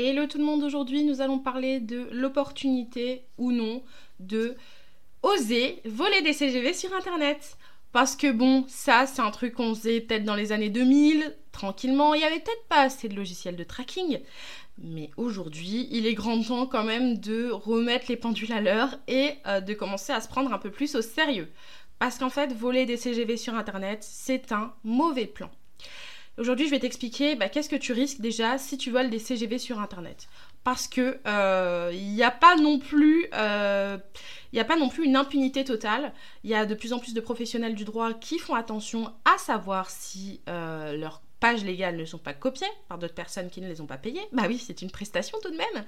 Hello 0.00 0.28
tout 0.28 0.38
le 0.38 0.44
monde, 0.44 0.62
aujourd'hui 0.62 1.02
nous 1.02 1.22
allons 1.22 1.40
parler 1.40 1.80
de 1.80 2.06
l'opportunité 2.12 3.24
ou 3.36 3.50
non 3.50 3.82
de 4.20 4.54
oser 5.24 5.82
voler 5.86 6.22
des 6.22 6.32
CGV 6.32 6.72
sur 6.72 6.94
internet. 6.94 7.56
Parce 7.90 8.14
que 8.14 8.30
bon, 8.30 8.64
ça 8.68 9.06
c'est 9.06 9.22
un 9.22 9.32
truc 9.32 9.54
qu'on 9.54 9.74
faisait 9.74 10.00
peut-être 10.00 10.22
dans 10.22 10.36
les 10.36 10.52
années 10.52 10.70
2000, 10.70 11.34
tranquillement, 11.50 12.14
il 12.14 12.20
y 12.20 12.24
avait 12.24 12.38
peut-être 12.38 12.68
pas 12.68 12.82
assez 12.82 13.08
de 13.08 13.16
logiciels 13.16 13.56
de 13.56 13.64
tracking. 13.64 14.20
Mais 14.80 15.10
aujourd'hui, 15.16 15.88
il 15.90 16.06
est 16.06 16.14
grand 16.14 16.40
temps 16.44 16.68
quand 16.68 16.84
même 16.84 17.18
de 17.18 17.50
remettre 17.50 18.06
les 18.08 18.16
pendules 18.16 18.52
à 18.52 18.60
l'heure 18.60 18.96
et 19.08 19.32
euh, 19.48 19.60
de 19.60 19.74
commencer 19.74 20.12
à 20.12 20.20
se 20.20 20.28
prendre 20.28 20.52
un 20.52 20.58
peu 20.58 20.70
plus 20.70 20.94
au 20.94 21.02
sérieux. 21.02 21.48
Parce 21.98 22.18
qu'en 22.18 22.30
fait, 22.30 22.52
voler 22.52 22.86
des 22.86 22.96
CGV 22.96 23.36
sur 23.36 23.56
Internet, 23.56 24.06
c'est 24.08 24.52
un 24.52 24.72
mauvais 24.84 25.26
plan. 25.26 25.50
Aujourd'hui, 26.38 26.66
je 26.66 26.70
vais 26.70 26.78
t'expliquer 26.78 27.34
bah, 27.34 27.48
qu'est-ce 27.48 27.68
que 27.68 27.74
tu 27.74 27.92
risques 27.92 28.20
déjà 28.20 28.58
si 28.58 28.78
tu 28.78 28.92
voles 28.92 29.10
des 29.10 29.18
CGV 29.18 29.58
sur 29.58 29.80
Internet. 29.80 30.28
Parce 30.62 30.86
que 30.86 31.18
il 31.24 31.30
euh, 31.30 31.92
n'y 31.92 32.22
a 32.22 32.30
pas 32.30 32.54
non 32.54 32.78
plus, 32.78 33.22
il 33.24 33.28
euh, 33.34 33.98
a 34.56 34.64
pas 34.64 34.76
non 34.76 34.88
plus 34.88 35.04
une 35.04 35.16
impunité 35.16 35.64
totale. 35.64 36.12
Il 36.44 36.50
y 36.50 36.54
a 36.54 36.64
de 36.64 36.74
plus 36.74 36.92
en 36.92 37.00
plus 37.00 37.12
de 37.12 37.20
professionnels 37.20 37.74
du 37.74 37.84
droit 37.84 38.12
qui 38.12 38.38
font 38.38 38.54
attention 38.54 39.12
à 39.24 39.36
savoir 39.38 39.90
si 39.90 40.40
euh, 40.48 40.96
leur 40.96 41.22
pages 41.40 41.64
légales 41.64 41.96
ne 41.96 42.04
sont 42.04 42.18
pas 42.18 42.34
copiées 42.34 42.66
par 42.88 42.98
d'autres 42.98 43.14
personnes 43.14 43.50
qui 43.50 43.60
ne 43.60 43.68
les 43.68 43.80
ont 43.80 43.86
pas 43.86 43.96
payées. 43.96 44.26
Bah 44.32 44.44
oui, 44.46 44.58
c'est 44.58 44.82
une 44.82 44.90
prestation 44.90 45.38
tout 45.42 45.50
de 45.50 45.56
même. 45.56 45.84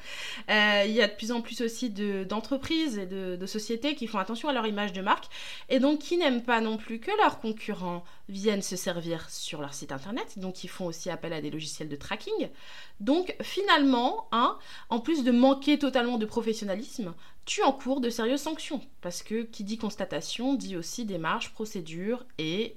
Euh, 0.49 0.85
il 0.87 0.93
y 0.93 1.03
a 1.03 1.09
de 1.09 1.13
plus 1.13 1.33
en 1.33 1.41
plus 1.41 1.61
aussi 1.61 1.91
d'entreprises 1.91 2.99
et 2.99 3.07
de, 3.07 3.47
sociétés 3.47 3.97
qui 3.97 4.07
font 4.07 4.19
attention 4.19 4.49
à 4.49 4.53
leur 4.53 4.67
image 4.67 4.93
de 4.93 5.01
marque 5.01 5.27
et 5.69 5.81
donc 5.81 5.99
qui 5.99 6.17
n'aiment 6.17 6.43
pas 6.43 6.61
non 6.61 6.77
plus 6.77 7.01
que 7.01 7.11
leurs 7.19 7.41
concurrents 7.41 8.05
viennent 8.29 8.63
se 8.63 8.77
servir 8.77 9.29
sur 9.29 9.61
leur 9.61 9.75
site 9.75 9.93
internet. 9.93 10.39
Donc 10.39 10.63
ils 10.63 10.69
font 10.69 10.87
aussi 10.87 11.11
appel 11.11 11.33
à 11.33 11.41
des 11.41 11.51
logiciels 11.51 11.89
de 11.89 11.97
tracking. 11.97 12.49
Donc 13.01 13.35
finalement, 13.43 14.29
hein, 14.31 14.57
en 14.89 15.01
plus 15.01 15.25
de 15.25 15.33
manquer 15.33 15.79
totalement 15.79 16.19
de 16.19 16.27
professionnalisme, 16.27 17.13
tu 17.45 17.63
encours 17.63 18.01
de 18.01 18.11
sérieuses 18.11 18.43
sanctions. 18.43 18.81
Parce 19.01 19.25
que 19.25 19.43
qui 19.43 19.65
dit 19.65 19.79
constatation 19.79 20.55
dit 20.55 20.77
aussi 20.77 21.05
démarche, 21.05 21.53
procédure 21.53 22.25
et 22.39 22.77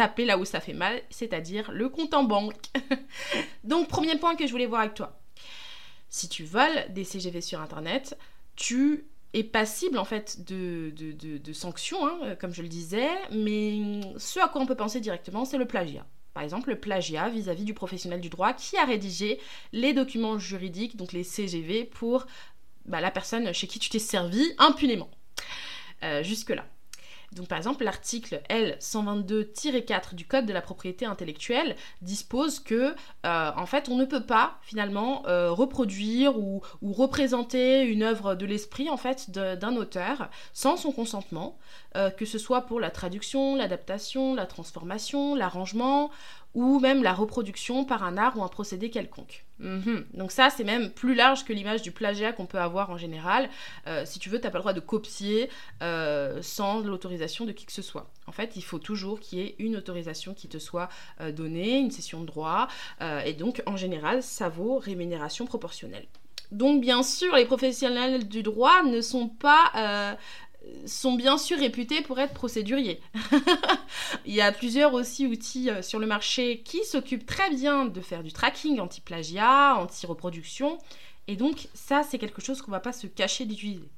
taper 0.00 0.24
là 0.24 0.38
où 0.38 0.46
ça 0.46 0.60
fait 0.60 0.72
mal, 0.72 1.02
c'est-à-dire 1.10 1.70
le 1.72 1.90
compte 1.90 2.14
en 2.14 2.24
banque. 2.24 2.56
Donc, 3.64 3.88
premier 3.88 4.16
point 4.16 4.34
que 4.34 4.46
je 4.46 4.50
voulais 4.50 4.64
voir 4.64 4.80
avec 4.80 4.94
toi. 4.94 5.20
Si 6.08 6.30
tu 6.30 6.42
voles 6.42 6.86
des 6.88 7.04
CGV 7.04 7.42
sur 7.42 7.60
Internet, 7.60 8.16
tu 8.56 9.04
es 9.34 9.44
passible 9.44 9.98
en 9.98 10.06
fait 10.06 10.42
de, 10.46 10.90
de, 10.96 11.52
sanctions, 11.52 12.06
hein, 12.06 12.34
comme 12.40 12.54
je 12.54 12.62
le 12.62 12.68
disais, 12.68 13.10
mais 13.30 14.00
ce 14.16 14.40
à 14.40 14.48
quoi 14.48 14.62
on 14.62 14.66
peut 14.66 14.74
penser 14.74 15.00
directement, 15.00 15.44
c'est 15.44 15.58
le 15.58 15.66
plagiat. 15.66 16.06
Par 16.32 16.44
exemple, 16.44 16.70
le 16.70 16.80
plagiat 16.80 17.28
vis-à-vis 17.28 17.64
du 17.64 17.74
professionnel 17.74 18.22
du 18.22 18.30
droit 18.30 18.54
qui 18.54 18.78
a 18.78 18.86
rédigé 18.86 19.38
les 19.72 19.92
documents 19.92 20.38
juridiques, 20.38 20.96
donc 20.96 21.12
les 21.12 21.24
CGV, 21.24 21.84
pour 21.84 22.26
bah, 22.86 23.02
la 23.02 23.10
personne 23.10 23.52
chez 23.52 23.66
qui 23.66 23.78
tu 23.78 23.90
t'es 23.90 23.98
servi 23.98 24.50
impunément. 24.56 25.10
Euh, 26.02 26.22
jusque-là. 26.22 26.64
Donc 27.32 27.46
par 27.46 27.58
exemple, 27.58 27.84
l'article 27.84 28.42
L122-4 28.50 30.14
du 30.14 30.26
Code 30.26 30.46
de 30.46 30.52
la 30.52 30.60
propriété 30.60 31.06
intellectuelle 31.06 31.76
dispose 32.02 32.58
que 32.58 32.94
euh, 33.24 33.50
en 33.56 33.66
fait, 33.66 33.88
on 33.88 33.96
ne 33.96 34.04
peut 34.04 34.24
pas 34.24 34.58
finalement 34.62 35.26
euh, 35.26 35.52
reproduire 35.52 36.36
ou, 36.38 36.62
représenter 36.82 37.82
une 37.82 38.02
œuvre 38.02 38.34
de 38.34 38.46
l'esprit 38.46 38.90
en 38.90 38.96
fait 38.96 39.30
d'un 39.30 39.76
auteur 39.76 40.28
sans 40.52 40.76
son 40.76 40.90
consentement, 40.92 41.56
euh, 41.96 42.10
que 42.10 42.24
ce 42.24 42.38
soit 42.38 42.62
pour 42.62 42.80
la 42.80 42.90
traduction, 42.90 43.54
l'adaptation, 43.54 44.34
la 44.34 44.46
transformation, 44.46 45.34
l'arrangement 45.34 46.10
ou 46.54 46.80
même 46.80 47.02
la 47.02 47.12
reproduction 47.12 47.84
par 47.84 48.02
un 48.02 48.16
art 48.16 48.36
ou 48.36 48.42
un 48.42 48.48
procédé 48.48 48.90
quelconque. 48.90 49.44
Mhm. 49.60 50.06
Donc 50.14 50.32
ça, 50.32 50.50
c'est 50.50 50.64
même 50.64 50.90
plus 50.90 51.14
large 51.14 51.44
que 51.44 51.52
l'image 51.52 51.82
du 51.82 51.92
plagiat 51.92 52.32
qu'on 52.32 52.46
peut 52.46 52.58
avoir 52.58 52.90
en 52.90 52.96
général. 52.96 53.48
Euh, 53.86 54.04
si 54.04 54.18
tu 54.18 54.30
veux, 54.30 54.38
tu 54.40 54.44
n'as 54.44 54.50
pas 54.50 54.58
le 54.58 54.62
droit 54.62 54.72
de 54.72 54.80
copier 54.80 55.48
euh, 55.82 56.40
sans 56.42 56.80
l'autorisation 56.80 57.44
de 57.44 57.52
qui 57.52 57.66
que 57.66 57.72
ce 57.72 57.82
soit. 57.82 58.10
En 58.26 58.32
fait, 58.32 58.56
il 58.56 58.62
faut 58.62 58.78
toujours 58.78 59.20
qu'il 59.20 59.38
y 59.38 59.42
ait 59.42 59.54
une 59.58 59.76
autorisation 59.76 60.34
qui 60.34 60.48
te 60.48 60.58
soit 60.58 60.88
euh, 61.20 61.30
donnée, 61.30 61.78
une 61.78 61.90
session 61.90 62.20
de 62.20 62.26
droit, 62.26 62.68
et 63.24 63.32
donc 63.34 63.62
en 63.66 63.76
général, 63.76 64.22
ça 64.22 64.48
vaut 64.48 64.78
rémunération 64.78 65.46
proportionnelle. 65.46 66.06
Donc 66.52 66.80
bien 66.80 67.02
sûr, 67.02 67.34
les 67.36 67.44
professionnels 67.44 68.28
du 68.28 68.42
droit 68.42 68.82
ne 68.82 69.00
sont 69.00 69.28
pas 69.28 70.16
sont 70.86 71.14
bien 71.14 71.38
sûr 71.38 71.58
réputés 71.58 72.02
pour 72.02 72.18
être 72.18 72.34
procéduriers. 72.34 73.00
Il 74.26 74.34
y 74.34 74.40
a 74.40 74.52
plusieurs 74.52 74.94
aussi 74.94 75.26
outils 75.26 75.70
euh, 75.70 75.82
sur 75.82 75.98
le 75.98 76.06
marché 76.06 76.62
qui 76.64 76.84
s'occupent 76.84 77.26
très 77.26 77.50
bien 77.50 77.86
de 77.86 78.00
faire 78.00 78.22
du 78.22 78.32
tracking 78.32 78.80
anti-plagiat, 78.80 79.76
anti-reproduction. 79.76 80.78
Et 81.28 81.36
donc 81.36 81.68
ça, 81.74 82.02
c'est 82.02 82.18
quelque 82.18 82.42
chose 82.42 82.62
qu'on 82.62 82.70
va 82.70 82.80
pas 82.80 82.92
se 82.92 83.06
cacher 83.06 83.44
d'utiliser. 83.44 83.88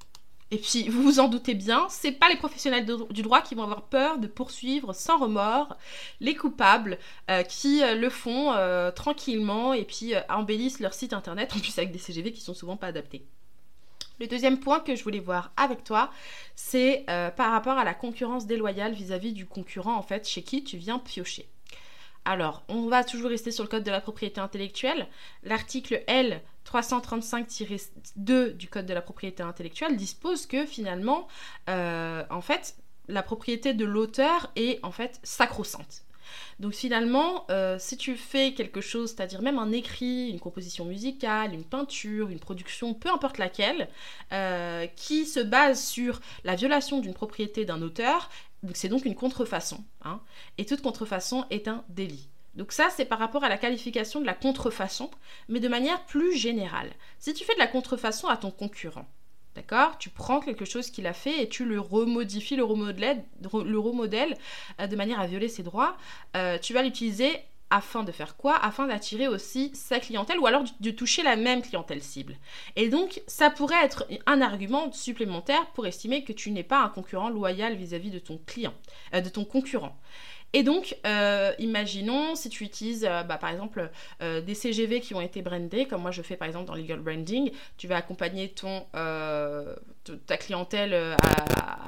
Et 0.50 0.58
puis, 0.58 0.88
vous 0.88 1.02
vous 1.02 1.20
en 1.20 1.28
doutez 1.28 1.54
bien, 1.54 1.86
c'est 1.88 2.12
pas 2.12 2.28
les 2.28 2.36
professionnels 2.36 2.86
du 3.10 3.22
droit 3.22 3.40
qui 3.40 3.54
vont 3.54 3.62
avoir 3.62 3.84
peur 3.84 4.18
de 4.18 4.26
poursuivre 4.26 4.94
sans 4.94 5.18
remords 5.18 5.76
les 6.20 6.34
coupables 6.34 6.98
euh, 7.30 7.42
qui 7.42 7.82
euh, 7.82 7.94
le 7.94 8.10
font 8.10 8.52
tranquillement 8.94 9.72
et 9.72 9.84
puis 9.84 10.12
embellissent 10.28 10.80
leur 10.80 10.94
site 10.94 11.12
internet, 11.12 11.52
en 11.54 11.58
plus 11.58 11.76
avec 11.78 11.92
des 11.92 11.98
CGV 11.98 12.32
qui 12.32 12.40
sont 12.40 12.54
souvent 12.54 12.76
pas 12.76 12.88
adaptés. 12.88 13.24
Le 14.20 14.26
deuxième 14.26 14.60
point 14.60 14.80
que 14.80 14.94
je 14.94 15.02
voulais 15.04 15.20
voir 15.20 15.52
avec 15.56 15.84
toi, 15.84 16.10
c'est 16.54 17.04
euh, 17.08 17.30
par 17.30 17.52
rapport 17.52 17.78
à 17.78 17.84
la 17.84 17.94
concurrence 17.94 18.46
déloyale 18.46 18.92
vis-à-vis 18.92 19.32
du 19.32 19.46
concurrent 19.46 19.96
en 19.96 20.02
fait 20.02 20.28
chez 20.28 20.42
qui 20.42 20.64
tu 20.64 20.76
viens 20.76 20.98
piocher. 20.98 21.48
Alors, 22.24 22.62
on 22.68 22.86
va 22.86 23.02
toujours 23.02 23.30
rester 23.30 23.50
sur 23.50 23.64
le 23.64 23.68
code 23.68 23.82
de 23.82 23.90
la 23.90 24.00
propriété 24.00 24.40
intellectuelle. 24.40 25.08
L'article 25.42 26.04
L 26.06 26.40
335-2 26.64 28.52
du 28.52 28.68
code 28.68 28.86
de 28.86 28.94
la 28.94 29.02
propriété 29.02 29.42
intellectuelle 29.42 29.96
dispose 29.96 30.46
que 30.46 30.64
finalement, 30.64 31.26
euh, 31.68 32.22
en 32.30 32.40
fait, 32.40 32.76
la 33.08 33.24
propriété 33.24 33.74
de 33.74 33.84
l'auteur 33.84 34.52
est 34.54 34.78
en 34.84 34.92
fait 34.92 35.18
sacro-sainte. 35.24 36.04
Donc 36.60 36.74
finalement, 36.74 37.46
euh, 37.50 37.76
si 37.78 37.96
tu 37.96 38.16
fais 38.16 38.52
quelque 38.54 38.80
chose, 38.80 39.10
c'est-à-dire 39.10 39.42
même 39.42 39.58
un 39.58 39.72
écrit, 39.72 40.28
une 40.30 40.40
composition 40.40 40.84
musicale, 40.84 41.54
une 41.54 41.64
peinture, 41.64 42.28
une 42.28 42.38
production, 42.38 42.94
peu 42.94 43.10
importe 43.10 43.38
laquelle, 43.38 43.88
euh, 44.32 44.86
qui 44.96 45.26
se 45.26 45.40
base 45.40 45.84
sur 45.84 46.20
la 46.44 46.54
violation 46.54 47.00
d'une 47.00 47.14
propriété 47.14 47.64
d'un 47.64 47.82
auteur, 47.82 48.30
c'est 48.74 48.88
donc 48.88 49.04
une 49.04 49.14
contrefaçon. 49.14 49.84
Hein. 50.04 50.20
et 50.58 50.66
toute 50.66 50.82
contrefaçon 50.82 51.44
est 51.50 51.68
un 51.68 51.84
délit. 51.88 52.28
Donc 52.54 52.72
ça, 52.72 52.88
c'est 52.90 53.06
par 53.06 53.18
rapport 53.18 53.44
à 53.44 53.48
la 53.48 53.56
qualification 53.56 54.20
de 54.20 54.26
la 54.26 54.34
contrefaçon, 54.34 55.10
mais 55.48 55.60
de 55.60 55.68
manière 55.68 56.04
plus 56.04 56.36
générale. 56.36 56.90
Si 57.18 57.32
tu 57.32 57.44
fais 57.44 57.54
de 57.54 57.58
la 57.58 57.66
contrefaçon 57.66 58.28
à 58.28 58.36
ton 58.36 58.50
concurrent, 58.50 59.06
D'accord? 59.54 59.98
Tu 59.98 60.08
prends 60.08 60.40
quelque 60.40 60.64
chose 60.64 60.90
qu'il 60.90 61.06
a 61.06 61.12
fait 61.12 61.42
et 61.42 61.48
tu 61.48 61.64
le 61.64 61.78
remodifies, 61.78 62.56
le 62.56 62.64
le 62.64 63.78
remodèle 63.78 64.36
euh, 64.80 64.86
de 64.86 64.96
manière 64.96 65.20
à 65.20 65.26
violer 65.26 65.48
ses 65.48 65.62
droits. 65.62 65.96
Euh, 66.36 66.58
tu 66.58 66.72
vas 66.72 66.82
l'utiliser 66.82 67.32
afin 67.72 68.04
de 68.04 68.12
faire 68.12 68.36
quoi? 68.36 68.54
Afin 68.56 68.86
d'attirer 68.86 69.28
aussi 69.28 69.70
sa 69.74 69.98
clientèle 69.98 70.38
ou 70.38 70.46
alors 70.46 70.64
de 70.78 70.90
toucher 70.90 71.22
la 71.22 71.36
même 71.36 71.62
clientèle 71.62 72.02
cible. 72.02 72.36
Et 72.76 72.88
donc, 72.88 73.22
ça 73.26 73.50
pourrait 73.50 73.82
être 73.82 74.06
un 74.26 74.42
argument 74.42 74.92
supplémentaire 74.92 75.66
pour 75.74 75.86
estimer 75.86 76.22
que 76.22 76.32
tu 76.32 76.50
n'es 76.50 76.64
pas 76.64 76.82
un 76.82 76.88
concurrent 76.88 77.30
loyal 77.30 77.74
vis-à-vis 77.76 78.10
de 78.10 78.18
ton 78.18 78.38
client, 78.46 78.74
euh, 79.14 79.20
de 79.22 79.28
ton 79.30 79.44
concurrent. 79.44 79.96
Et 80.54 80.62
donc, 80.62 80.96
euh, 81.06 81.52
imaginons 81.58 82.34
si 82.34 82.50
tu 82.50 82.64
utilises 82.64 83.06
euh, 83.08 83.22
bah, 83.22 83.38
par 83.38 83.50
exemple 83.50 83.90
euh, 84.20 84.42
des 84.42 84.54
CGV 84.54 85.00
qui 85.00 85.14
ont 85.14 85.20
été 85.20 85.40
brandés, 85.40 85.86
comme 85.86 86.02
moi 86.02 86.10
je 86.10 86.20
fais 86.20 86.36
par 86.36 86.46
exemple 86.46 86.66
dans 86.66 86.74
Legal 86.74 87.00
Branding, 87.00 87.50
tu 87.78 87.88
vas 87.88 87.96
accompagner 87.96 88.50
ton, 88.50 88.84
ta 90.26 90.36
clientèle 90.36 91.16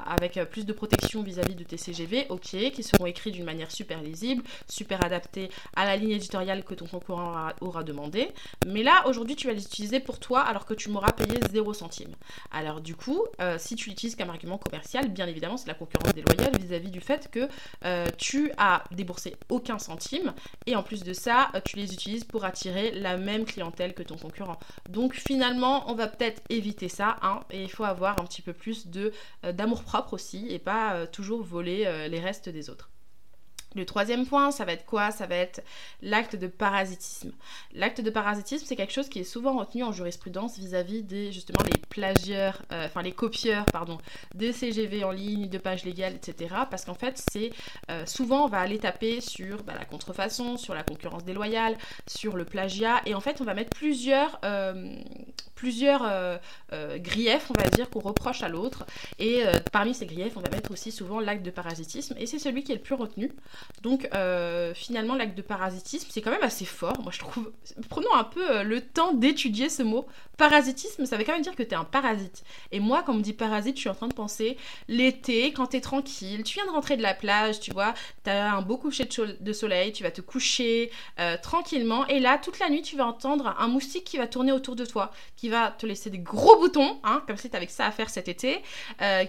avec 0.07 0.39
plus 0.51 0.67
de 0.67 0.73
protection 0.73 1.23
vis-à-vis 1.23 1.55
de 1.55 1.65
tes 1.65 1.77
CGV, 1.77 2.27
ok, 2.29 2.41
qui 2.41 2.83
seront 2.83 3.07
écrits 3.07 3.33
d'une 3.33 3.45
manière 3.45 3.71
super 3.71 4.01
lisible, 4.01 4.43
super 4.69 5.05
adaptée 5.05 5.51
à 5.75 5.85
la 5.85 5.97
ligne 5.97 6.13
éditoriale 6.13 6.65
que 6.65 6.75
ton 6.75 6.87
concurrent 6.87 7.31
aura, 7.31 7.55
aura 7.61 7.83
demandé. 7.83 8.29
Mais 8.67 8.83
là, 8.83 9.05
aujourd'hui, 9.07 9.37
tu 9.37 9.47
vas 9.47 9.53
les 9.53 9.65
utiliser 9.65 10.01
pour 10.01 10.19
toi 10.19 10.41
alors 10.41 10.67
que 10.67 10.75
tu 10.75 10.91
m'auras 10.91 11.13
payé 11.13 11.39
0 11.51 11.75
centime. 11.75 12.15
Alors 12.53 12.81
du 12.81 12.95
coup, 12.95 13.23
si 13.59 13.77
tu 13.77 13.91
l'utilises 13.91 14.17
comme 14.17 14.31
argument 14.31 14.59
commercial, 14.59 15.09
bien 15.09 15.27
évidemment, 15.27 15.57
c'est 15.57 15.69
la 15.69 15.75
concurrence 15.75 16.13
déloyale 16.13 16.57
vis-à-vis 16.61 16.91
du 16.91 17.01
fait 17.01 17.31
que 17.31 17.49
tu 18.17 18.53
à 18.59 18.85
débourser 18.93 19.37
aucun 19.49 19.79
centime 19.79 20.33
et 20.67 20.77
en 20.77 20.83
plus 20.83 21.03
de 21.03 21.13
ça, 21.13 21.51
euh, 21.55 21.61
tu 21.65 21.77
les 21.77 21.93
utilises 21.93 22.25
pour 22.25 22.45
attirer 22.45 22.91
la 22.93 23.17
même 23.17 23.45
clientèle 23.45 23.95
que 23.95 24.03
ton 24.03 24.17
concurrent. 24.17 24.59
Donc 24.89 25.15
finalement, 25.15 25.91
on 25.91 25.95
va 25.95 26.09
peut-être 26.09 26.43
éviter 26.49 26.89
ça 26.89 27.17
hein, 27.23 27.41
et 27.51 27.63
il 27.63 27.71
faut 27.71 27.85
avoir 27.85 28.04
un 28.13 28.25
petit 28.25 28.43
peu 28.43 28.53
plus 28.53 28.87
euh, 28.97 29.53
d'amour 29.53 29.83
propre 29.83 30.15
aussi 30.15 30.47
et 30.51 30.59
pas 30.59 30.95
euh, 30.95 31.07
toujours 31.07 31.43
voler 31.43 32.09
les 32.09 32.21
restes 32.21 32.49
des 32.49 32.71
autres. 32.71 32.91
Le 33.75 33.85
troisième 33.85 34.25
point, 34.25 34.53
ça 34.53 34.65
va 34.65 34.73
être 34.73 34.87
quoi? 34.87 35.11
Ça 35.11 35.27
va 35.27 35.35
être 35.35 35.63
l'acte 36.01 36.37
de 36.37 36.47
parasitisme. 36.47 37.33
L'acte 37.73 38.01
de 38.01 38.11
parasitisme, 38.11 38.65
c'est 38.67 38.77
quelque 38.77 38.93
chose 38.93 39.09
qui 39.09 39.19
est 39.21 39.25
souvent 39.25 39.59
retenu 39.59 39.83
en 39.83 39.91
jurisprudence 39.91 40.59
vis-à-vis 40.59 41.03
des 41.03 41.33
justement 41.33 41.59
les 41.65 41.81
plagieurs, 41.89 42.63
euh, 42.73 42.87
enfin 42.87 43.03
les 43.03 43.13
copieurs, 43.13 43.65
pardon, 43.67 43.99
des 44.35 44.53
CGV 44.53 45.03
en 45.03 45.11
ligne, 45.11 45.49
de 45.49 45.59
pages 45.59 45.85
légales, 45.85 46.15
etc. 46.15 46.55
Parce 46.71 46.85
qu'en 46.85 46.95
fait, 46.95 47.21
c'est 47.33 47.51
euh, 47.91 48.07
souvent 48.07 48.45
on 48.45 48.49
va 48.49 48.61
aller 48.61 48.79
taper 48.79 49.21
sur 49.21 49.65
bah, 49.65 49.75
la 49.77 49.85
contrefaçon, 49.85 50.57
sur 50.57 50.75
la 50.75 50.85
concurrence 50.85 51.25
déloyale, 51.25 51.77
sur 52.07 52.37
le 52.37 52.45
plagiat, 52.45 53.01
et 53.07 53.15
en 53.15 53.21
fait, 53.21 53.41
on 53.41 53.45
va 53.45 53.55
mettre 53.55 53.77
plusieurs 53.77 54.39
euh, 54.45 54.95
plusieurs 55.65 56.03
griefs, 56.97 57.51
on 57.51 57.61
va 57.61 57.71
dire, 57.71 57.89
qu'on 57.89 58.01
reproche 58.01 58.43
à 58.43 58.49
l'autre. 58.49 58.85
Et 59.19 59.43
parmi 59.73 59.95
ces 59.95 60.05
griefs, 60.05 60.37
on 60.37 60.41
va 60.41 60.51
mettre 60.51 60.71
aussi 60.71 60.93
souvent 60.93 61.21
l'acte 61.21 61.43
de 61.43 61.51
parasitisme, 61.51 62.15
et 62.19 62.27
c'est 62.27 62.39
celui 62.39 62.63
qui 62.65 62.73
est 62.73 62.77
le 62.77 62.83
plus 62.83 62.95
retenu. 62.95 63.33
Donc 63.83 64.09
euh, 64.15 64.75
finalement, 64.75 65.15
l'acte 65.15 65.37
de 65.37 65.43
parasitisme, 65.43 66.09
c'est 66.11 66.21
quand 66.21 66.31
même 66.31 66.43
assez 66.43 66.65
fort, 66.65 67.01
moi 67.03 67.13
je 67.13 67.21
trouve. 67.21 67.53
Prenons 67.89 68.15
un 68.15 68.25
peu 68.25 68.51
euh, 68.51 68.63
le 68.63 68.81
temps 68.81 69.15
d'étudier 69.15 69.69
ce 69.69 69.83
mot. 69.83 70.07
Parasitisme, 70.37 71.07
ça 71.07 71.17
veut 71.17 71.23
quand 71.25 71.33
même 71.33 71.43
dire 71.43 71.55
que 71.55 71.63
t'es 71.63 71.77
un 71.77 71.85
parasite. 71.85 72.43
Et 72.73 72.81
moi, 72.81 73.05
quand 73.05 73.13
on 73.13 73.19
me 73.19 73.23
dit 73.23 73.33
parasite, 73.33 73.77
je 73.77 73.81
suis 73.81 73.89
en 73.89 73.95
train 73.95 74.09
de 74.09 74.15
penser 74.15 74.57
l'été, 74.89 75.53
quand 75.53 75.69
t'es 75.69 75.81
tranquille, 75.81 76.43
tu 76.43 76.55
viens 76.55 76.67
de 76.67 76.73
rentrer 76.73 76.97
de 76.97 77.03
la 77.03 77.15
plage, 77.15 77.61
tu 77.61 77.73
vois, 77.73 77.95
t'as 78.25 78.51
un 78.51 78.61
beau 78.61 78.77
coucher 78.77 79.09
de, 79.41 79.53
soleil, 79.53 79.93
tu 79.93 80.03
vas 80.03 80.11
te 80.11 80.21
coucher 80.21 80.91
euh, 81.21 81.37
tranquillement, 81.41 82.05
et 82.09 82.19
là, 82.19 82.37
toute 82.39 82.59
la 82.59 82.69
nuit, 82.69 82.83
tu 82.83 82.97
vas 82.97 83.07
entendre 83.07 83.55
un 83.59 83.69
moustique 83.69 84.05
qui 84.05 84.19
va 84.19 84.27
tourner 84.27 84.51
autour 84.51 84.75
de 84.75 84.85
toi, 84.85 85.13
qui 85.37 85.49
va 85.49 85.54
te 85.79 85.87
laisser 85.87 86.11
des 86.11 86.19
gros 86.19 86.59
boutons, 86.59 87.01
hein, 87.05 87.23
comme 87.27 87.37
si 87.37 87.51
t'avais 87.51 87.67
que 87.67 87.73
ça 87.73 87.87
à 87.87 87.91
faire 87.91 88.11
cet 88.11 88.29
été, 88.29 88.63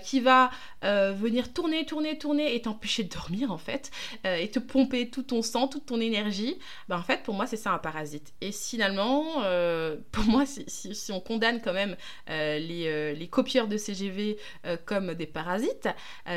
qui 0.03 0.19
va 0.19 0.49
venir 0.81 1.53
tourner, 1.53 1.85
tourner, 1.85 2.17
tourner 2.17 2.55
et 2.55 2.61
t'empêcher 2.61 3.03
de 3.03 3.09
dormir 3.09 3.51
en 3.51 3.57
fait. 3.57 3.91
Euh, 4.25 4.35
et 4.37 4.49
te 4.49 4.59
pomper 4.59 5.09
tout 5.09 5.23
ton 5.23 5.41
sang, 5.41 5.67
toute 5.67 5.85
ton 5.85 5.99
énergie, 5.99 6.57
ben 6.89 6.97
en 6.97 7.03
fait 7.03 7.23
pour 7.23 7.33
moi 7.33 7.47
c'est 7.47 7.57
ça 7.57 7.71
un 7.71 7.77
parasite. 7.77 8.33
Et 8.41 8.51
finalement, 8.51 9.43
euh, 9.43 9.97
pour 10.11 10.25
moi 10.25 10.45
si, 10.45 10.65
si, 10.67 11.11
on 11.11 11.19
condamne 11.19 11.61
quand 11.61 11.73
même 11.73 11.95
euh, 12.29 12.59
les, 12.59 13.15
les, 13.15 13.27
copieurs 13.27 13.67
de 13.67 13.77
CGV 13.77 14.37
comme 14.85 15.13
des 15.13 15.25
parasites 15.25 15.89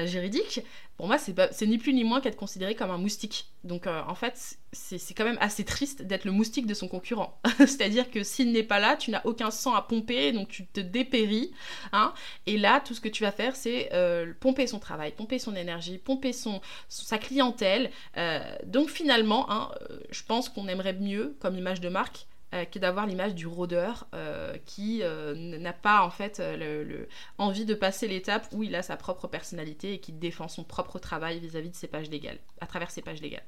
juridiques, 0.04 0.62
pour 0.98 1.06
moi, 1.06 1.16
c'est 1.16 1.66
ni 1.66 1.78
plus 1.78 1.94
ni 1.94 2.02
moins 2.02 2.20
qu'être 2.20 2.36
considéré 2.36 2.74
comme 2.74 2.90
un 2.90 2.98
moustique. 2.98 3.46
Donc, 3.62 3.86
euh, 3.86 4.02
en 4.08 4.16
fait, 4.16 4.58
c'est 4.72 5.14
quand 5.14 5.24
même 5.24 5.38
assez 5.40 5.64
triste 5.64 6.02
d'être 6.02 6.24
le 6.24 6.32
moustique 6.32 6.66
de 6.66 6.74
son 6.74 6.88
concurrent. 6.88 7.40
C'est-à-dire 7.58 8.10
que 8.10 8.24
s'il 8.24 8.50
n'est 8.50 8.64
pas 8.64 8.80
là, 8.80 8.96
tu 8.96 9.12
n'as 9.12 9.20
aucun 9.24 9.52
sang 9.52 9.74
à 9.74 9.82
pomper, 9.82 10.32
donc 10.32 10.48
tu 10.48 10.66
te 10.66 10.80
dépéris. 10.80 11.52
Hein. 11.92 12.12
et 12.46 12.58
là, 12.58 12.80
tout 12.80 12.94
ce 12.94 13.00
que 13.00 13.08
tu 13.08 13.22
vas 13.22 13.30
faire, 13.30 13.54
c'est 13.54 13.90
euh, 13.92 14.32
pomper 14.40 14.66
son 14.66 14.80
travail, 14.80 15.12
pomper 15.12 15.38
son 15.38 15.54
énergie, 15.54 15.98
pomper 15.98 16.32
son, 16.32 16.60
sa 16.88 17.18
clientèle. 17.18 17.92
Euh, 18.16 18.40
donc, 18.66 18.88
finalement, 18.88 19.48
hein, 19.52 19.70
je 20.10 20.24
pense 20.24 20.48
qu'on 20.48 20.66
aimerait 20.66 20.94
mieux, 20.94 21.36
comme 21.38 21.56
image 21.56 21.80
de 21.80 21.88
marque, 21.88 22.26
euh, 22.54 22.64
que 22.64 22.78
d'avoir 22.78 23.06
l'image 23.06 23.34
du 23.34 23.46
rôdeur 23.46 24.06
euh, 24.14 24.56
qui 24.64 25.02
euh, 25.02 25.34
n'a 25.34 25.74
pas 25.74 26.02
en 26.02 26.10
fait 26.10 26.40
le, 26.42 27.06
envie 27.36 27.66
de 27.66 27.74
passer 27.74 28.08
l'étape 28.08 28.48
où 28.52 28.62
il 28.62 28.74
a 28.74 28.82
sa 28.82 28.96
propre 28.96 29.26
personnalité 29.26 29.92
et 29.92 30.00
qui 30.00 30.12
défend 30.12 30.48
son 30.48 30.64
propre 30.64 30.98
travail 30.98 31.40
vis-à-vis 31.40 31.68
de 31.68 31.76
ses 31.76 31.88
pages 31.88 32.08
légales, 32.08 32.38
à 32.62 32.66
travers 32.66 32.90
ses 32.90 33.02
pages 33.02 33.20
légales. 33.20 33.46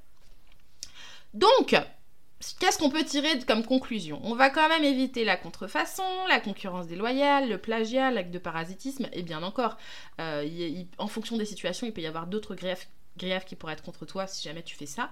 Donc, 1.35 1.77
Qu'est-ce 2.59 2.79
qu'on 2.79 2.89
peut 2.89 3.05
tirer 3.05 3.39
comme 3.41 3.67
conclusion? 3.67 4.19
On 4.25 4.35
va 4.35 4.49
quand 4.49 4.67
même 4.71 4.83
éviter 4.83 5.25
la 5.25 5.37
contrefaçon, 5.37 6.03
la 6.27 6.41
concurrence 6.41 6.87
déloyale, 6.87 7.51
le 7.51 7.59
plagiat, 7.59 8.11
l'acte 8.11 8.31
de 8.31 8.39
parasitisme, 8.39 9.09
et 9.13 9.23
bien 9.23 9.43
encore, 9.43 9.77
en 10.19 11.07
fonction 11.07 11.37
des 11.37 11.45
situations, 11.45 11.87
il 11.87 11.93
peut 11.93 12.01
y 12.01 12.07
avoir 12.07 12.27
d'autres 12.27 12.55
griefs 12.55 12.89
qui 13.47 13.57
pourraient 13.57 13.75
être 13.75 13.83
contre 13.83 14.07
toi 14.07 14.27
si 14.27 14.43
jamais 14.43 14.63
tu 14.63 14.75
fais 14.75 14.87
ça 14.87 15.11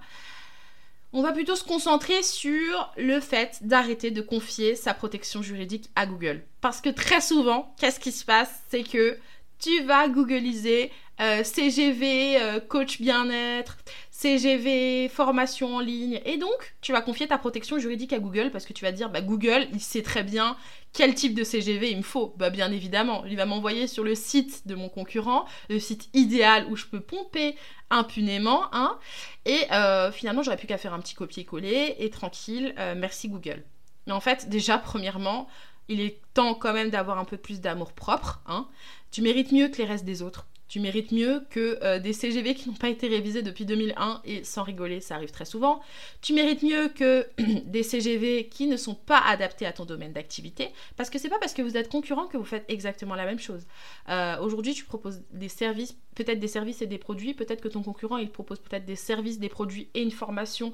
on 1.13 1.21
va 1.21 1.31
plutôt 1.31 1.55
se 1.55 1.63
concentrer 1.63 2.21
sur 2.23 2.91
le 2.97 3.19
fait 3.19 3.59
d'arrêter 3.61 4.11
de 4.11 4.21
confier 4.21 4.75
sa 4.75 4.93
protection 4.93 5.41
juridique 5.41 5.89
à 5.95 6.05
Google. 6.05 6.43
Parce 6.61 6.81
que 6.81 6.89
très 6.89 7.21
souvent, 7.21 7.73
qu'est-ce 7.79 7.99
qui 7.99 8.11
se 8.11 8.25
passe? 8.25 8.51
C'est 8.69 8.83
que 8.83 9.17
tu 9.59 9.83
vas 9.83 10.07
googliser 10.07 10.91
euh, 11.19 11.43
CGV, 11.43 12.37
euh, 12.41 12.59
coach 12.59 13.01
bien-être, 13.01 13.77
CGV, 14.21 15.07
formation 15.07 15.77
en 15.77 15.79
ligne, 15.79 16.19
et 16.25 16.35
donc 16.35 16.75
tu 16.81 16.91
vas 16.91 16.99
confier 16.99 17.25
ta 17.25 17.37
protection 17.37 17.79
juridique 17.79 18.11
à 18.11 18.19
Google 18.19 18.49
parce 18.51 18.65
que 18.65 18.73
tu 18.73 18.83
vas 18.83 18.91
dire, 18.91 19.09
bah, 19.09 19.21
Google, 19.21 19.69
il 19.71 19.79
sait 19.79 20.01
très 20.01 20.23
bien 20.23 20.57
quel 20.91 21.15
type 21.15 21.33
de 21.33 21.45
CGV 21.45 21.91
il 21.91 21.97
me 21.97 22.01
faut. 22.01 22.33
Bah, 22.35 22.49
bien 22.49 22.69
évidemment, 22.69 23.23
il 23.25 23.37
va 23.37 23.45
m'envoyer 23.45 23.87
sur 23.87 24.03
le 24.03 24.15
site 24.15 24.67
de 24.67 24.75
mon 24.75 24.89
concurrent, 24.89 25.45
le 25.69 25.79
site 25.79 26.09
idéal 26.13 26.65
où 26.69 26.75
je 26.75 26.85
peux 26.87 26.99
pomper 26.99 27.55
impunément, 27.89 28.63
hein, 28.73 28.99
et 29.45 29.71
euh, 29.71 30.11
finalement 30.11 30.43
j'aurais 30.43 30.57
plus 30.57 30.67
qu'à 30.67 30.77
faire 30.77 30.93
un 30.93 30.99
petit 30.99 31.15
copier-coller 31.15 31.95
et 31.97 32.09
tranquille, 32.09 32.75
merci 32.97 33.29
Google. 33.29 33.63
Mais 34.05 34.11
en 34.11 34.19
fait, 34.19 34.49
déjà, 34.49 34.77
premièrement, 34.77 35.47
il 35.87 36.01
est 36.01 36.19
temps 36.33 36.55
quand 36.55 36.73
même 36.73 36.89
d'avoir 36.89 37.19
un 37.19 37.25
peu 37.25 37.37
plus 37.37 37.61
d'amour 37.61 37.93
propre, 37.93 38.41
hein. 38.47 38.67
Tu 39.11 39.21
mérites 39.21 39.53
mieux 39.53 39.69
que 39.69 39.77
les 39.77 39.85
restes 39.85 40.05
des 40.05 40.21
autres. 40.21 40.45
Tu 40.69 40.79
mérites 40.79 41.11
mieux 41.11 41.43
que 41.49 41.79
euh, 41.83 41.99
des 41.99 42.13
CGV 42.13 42.53
qui 42.53 42.69
n'ont 42.69 42.75
pas 42.75 42.89
été 42.89 43.07
révisés 43.07 43.41
depuis 43.41 43.65
2001 43.65 44.21
et 44.23 44.43
sans 44.43 44.61
rigoler, 44.61 45.01
ça 45.01 45.15
arrive 45.15 45.31
très 45.31 45.45
souvent. 45.45 45.81
Tu 46.21 46.33
mérites 46.33 46.61
mieux 46.61 46.89
que 46.89 47.27
des 47.65 47.81
CGV 47.81 48.47
qui 48.49 48.67
ne 48.67 48.77
sont 48.77 48.93
pas 48.93 49.19
adaptés 49.19 49.65
à 49.65 49.73
ton 49.73 49.85
domaine 49.85 50.13
d'activité 50.13 50.69
parce 50.95 51.09
que 51.09 51.17
c'est 51.17 51.29
pas 51.29 51.39
parce 51.39 51.53
que 51.53 51.63
vous 51.63 51.75
êtes 51.75 51.89
concurrent 51.89 52.27
que 52.27 52.37
vous 52.37 52.45
faites 52.45 52.65
exactement 52.69 53.15
la 53.15 53.25
même 53.25 53.39
chose. 53.39 53.65
Euh, 54.09 54.39
aujourd'hui, 54.39 54.75
tu 54.75 54.85
proposes 54.85 55.23
des 55.31 55.49
services, 55.49 55.97
peut-être 56.13 56.39
des 56.39 56.47
services 56.47 56.83
et 56.83 56.87
des 56.87 56.99
produits, 56.99 57.33
peut-être 57.33 57.61
que 57.61 57.67
ton 57.67 57.81
concurrent 57.81 58.17
il 58.17 58.29
propose 58.29 58.59
peut-être 58.59 58.85
des 58.85 58.95
services, 58.95 59.39
des 59.39 59.49
produits 59.49 59.89
et 59.95 60.03
une 60.03 60.11
formation 60.11 60.71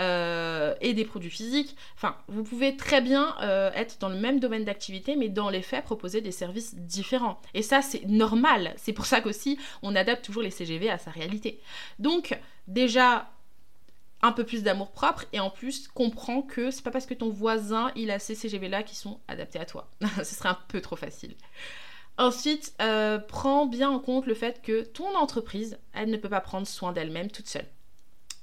euh, 0.00 0.74
et 0.80 0.94
des 0.94 1.04
produits 1.04 1.30
physiques. 1.30 1.76
Enfin, 1.96 2.16
vous 2.28 2.42
pouvez 2.42 2.76
très 2.76 3.00
bien 3.02 3.34
euh, 3.42 3.70
être 3.74 3.98
dans 3.98 4.08
le 4.08 4.16
même 4.16 4.40
domaine 4.40 4.64
d'activité, 4.64 5.16
mais 5.16 5.28
dans 5.28 5.50
les 5.50 5.62
faits, 5.62 5.84
proposer 5.84 6.20
des 6.20 6.32
services 6.32 6.74
différents. 6.74 7.40
Et 7.52 7.62
ça, 7.62 7.82
c'est 7.82 8.06
normal. 8.06 8.74
C'est 8.76 8.94
pour 8.94 9.06
ça 9.06 9.20
qu'aussi, 9.20 9.58
on 9.82 9.94
adapte 9.94 10.24
toujours 10.24 10.42
les 10.42 10.50
CGV 10.50 10.88
à 10.88 10.98
sa 10.98 11.10
réalité. 11.10 11.60
Donc, 11.98 12.38
déjà, 12.68 13.30
un 14.22 14.32
peu 14.32 14.44
plus 14.44 14.62
d'amour 14.62 14.92
propre 14.92 15.24
et 15.32 15.40
en 15.40 15.50
plus 15.50 15.88
comprends 15.88 16.42
que 16.42 16.70
c'est 16.70 16.82
pas 16.82 16.90
parce 16.92 17.06
que 17.06 17.14
ton 17.14 17.28
voisin 17.28 17.90
il 17.96 18.10
a 18.12 18.20
ces 18.20 18.36
CGV 18.36 18.68
là 18.68 18.84
qui 18.84 18.94
sont 18.94 19.20
adaptés 19.28 19.58
à 19.58 19.66
toi. 19.66 19.90
Ce 20.18 20.34
serait 20.34 20.48
un 20.48 20.58
peu 20.68 20.80
trop 20.80 20.96
facile. 20.96 21.34
Ensuite, 22.18 22.74
euh, 22.80 23.18
prends 23.18 23.66
bien 23.66 23.90
en 23.90 23.98
compte 23.98 24.26
le 24.26 24.34
fait 24.34 24.62
que 24.62 24.82
ton 24.82 25.16
entreprise, 25.16 25.78
elle 25.92 26.10
ne 26.10 26.16
peut 26.16 26.28
pas 26.28 26.40
prendre 26.40 26.66
soin 26.66 26.92
d'elle-même 26.92 27.30
toute 27.30 27.48
seule 27.48 27.66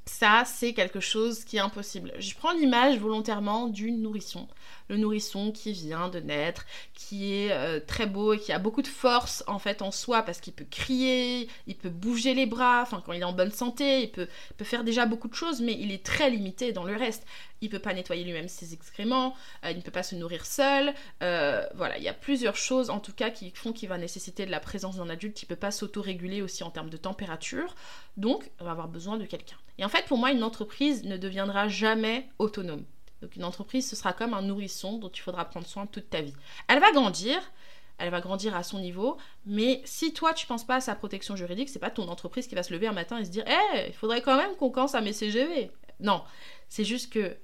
ça, 0.09 0.43
c'est 0.45 0.73
quelque 0.73 0.99
chose 0.99 1.45
qui 1.45 1.57
est 1.57 1.61
impossible. 1.61 2.11
Je 2.17 2.33
prends 2.35 2.51
l'image 2.51 2.97
volontairement 2.97 3.67
du 3.67 3.91
nourrisson. 3.91 4.47
Le 4.89 4.97
nourrisson 4.97 5.51
qui 5.51 5.71
vient 5.71 6.09
de 6.09 6.19
naître, 6.19 6.65
qui 6.95 7.33
est 7.33 7.51
euh, 7.51 7.79
très 7.79 8.07
beau 8.07 8.33
et 8.33 8.39
qui 8.39 8.51
a 8.51 8.57
beaucoup 8.57 8.81
de 8.81 8.87
force 8.87 9.43
en 9.45 9.59
fait 9.59 9.83
en 9.83 9.91
soi 9.91 10.23
parce 10.23 10.41
qu'il 10.41 10.53
peut 10.53 10.65
crier, 10.69 11.47
il 11.67 11.75
peut 11.75 11.89
bouger 11.89 12.33
les 12.33 12.47
bras, 12.47 12.81
enfin 12.81 13.03
quand 13.05 13.13
il 13.13 13.21
est 13.21 13.25
en 13.25 13.33
bonne 13.33 13.51
santé, 13.51 14.01
il 14.01 14.11
peut, 14.11 14.27
peut 14.57 14.65
faire 14.65 14.83
déjà 14.83 15.05
beaucoup 15.05 15.27
de 15.27 15.35
choses, 15.35 15.61
mais 15.61 15.73
il 15.79 15.91
est 15.91 16.03
très 16.03 16.29
limité 16.31 16.71
dans 16.71 16.83
le 16.83 16.95
reste. 16.95 17.25
Il 17.61 17.69
peut 17.69 17.79
pas 17.79 17.93
nettoyer 17.93 18.23
lui-même 18.23 18.47
ses 18.47 18.73
excréments, 18.73 19.35
euh, 19.65 19.71
il 19.71 19.77
ne 19.77 19.81
peut 19.81 19.91
pas 19.91 20.03
se 20.03 20.15
nourrir 20.15 20.45
seul. 20.45 20.93
Euh, 21.21 21.65
voilà, 21.75 21.97
il 21.97 22.03
y 22.03 22.07
a 22.07 22.13
plusieurs 22.13 22.55
choses 22.55 22.89
en 22.89 22.99
tout 22.99 23.13
cas 23.13 23.29
qui 23.29 23.51
font 23.51 23.73
qu'il 23.73 23.89
va 23.89 23.97
nécessiter 23.97 24.45
de 24.45 24.51
la 24.51 24.59
présence 24.59 24.97
d'un 24.97 25.09
adulte. 25.09 25.41
Il 25.41 25.45
peut 25.45 25.55
pas 25.55 25.71
s'auto-réguler 25.71 26.41
aussi 26.41 26.63
en 26.63 26.71
termes 26.71 26.89
de 26.89 26.97
température, 26.97 27.75
donc 28.17 28.49
on 28.59 28.65
va 28.65 28.71
avoir 28.71 28.87
besoin 28.87 29.17
de 29.17 29.25
quelqu'un. 29.25 29.57
Et 29.77 29.85
en 29.85 29.89
fait, 29.89 30.05
pour 30.05 30.17
moi, 30.17 30.31
une 30.31 30.43
entreprise 30.43 31.03
ne 31.03 31.17
deviendra 31.17 31.67
jamais 31.67 32.27
autonome. 32.37 32.85
Donc 33.21 33.35
une 33.35 33.43
entreprise, 33.43 33.89
ce 33.89 33.95
sera 33.95 34.13
comme 34.13 34.33
un 34.33 34.41
nourrisson 34.41 34.97
dont 34.97 35.09
il 35.09 35.19
faudra 35.19 35.45
prendre 35.45 35.67
soin 35.67 35.85
toute 35.85 36.09
ta 36.09 36.21
vie. 36.21 36.33
Elle 36.67 36.79
va 36.79 36.91
grandir, 36.91 37.39
elle 37.97 38.09
va 38.09 38.21
grandir 38.21 38.55
à 38.55 38.63
son 38.63 38.79
niveau, 38.79 39.17
mais 39.45 39.81
si 39.85 40.13
toi 40.13 40.33
tu 40.33 40.47
penses 40.47 40.65
pas 40.65 40.75
à 40.75 40.81
sa 40.81 40.95
protection 40.95 41.35
juridique, 41.35 41.69
c'est 41.69 41.79
pas 41.79 41.89
ton 41.91 42.07
entreprise 42.07 42.47
qui 42.47 42.55
va 42.55 42.63
se 42.63 42.73
lever 42.73 42.87
un 42.87 42.93
matin 42.93 43.17
et 43.17 43.25
se 43.25 43.29
dire 43.29 43.43
"Eh, 43.47 43.87
il 43.87 43.93
faudrait 43.93 44.21
quand 44.21 44.37
même 44.37 44.55
qu'on 44.55 44.71
pense 44.71 44.95
à 44.95 45.01
mes 45.01 45.13
CGV." 45.13 45.69
Non, 45.99 46.23
c'est 46.69 46.85
juste 46.85 47.11
que 47.11 47.35